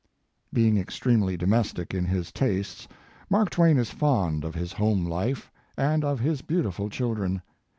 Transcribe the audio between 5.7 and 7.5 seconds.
and of his beautiful children.